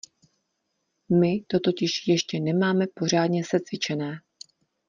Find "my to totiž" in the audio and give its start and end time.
1.19-2.07